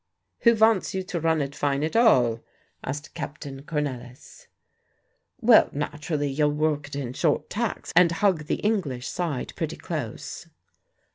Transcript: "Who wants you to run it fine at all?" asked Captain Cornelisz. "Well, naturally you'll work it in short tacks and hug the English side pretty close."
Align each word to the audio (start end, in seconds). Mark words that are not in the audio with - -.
"Who 0.39 0.55
wants 0.55 0.95
you 0.95 1.03
to 1.03 1.19
run 1.19 1.43
it 1.43 1.53
fine 1.53 1.83
at 1.83 1.95
all?" 1.95 2.43
asked 2.83 3.13
Captain 3.13 3.61
Cornelisz. 3.61 4.47
"Well, 5.39 5.69
naturally 5.73 6.31
you'll 6.31 6.53
work 6.53 6.87
it 6.87 6.95
in 6.95 7.13
short 7.13 7.51
tacks 7.51 7.93
and 7.95 8.11
hug 8.11 8.45
the 8.47 8.55
English 8.55 9.07
side 9.07 9.53
pretty 9.55 9.77
close." 9.77 10.47